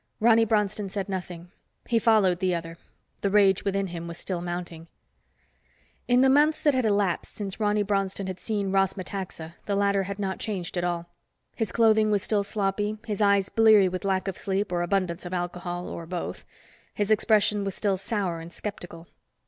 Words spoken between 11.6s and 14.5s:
clothing was still sloppy, his eyes bleary with lack of